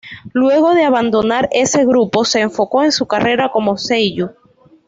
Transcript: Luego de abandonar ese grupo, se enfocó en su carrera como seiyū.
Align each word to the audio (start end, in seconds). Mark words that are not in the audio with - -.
Luego 0.33 0.73
de 0.73 0.83
abandonar 0.83 1.47
ese 1.51 1.85
grupo, 1.85 2.25
se 2.25 2.39
enfocó 2.39 2.83
en 2.83 2.91
su 2.91 3.05
carrera 3.05 3.51
como 3.51 3.75
seiyū. 3.77 4.31